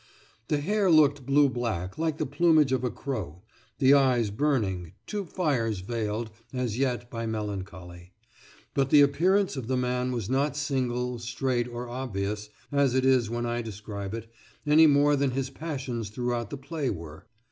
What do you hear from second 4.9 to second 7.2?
two fires veiled, as yet,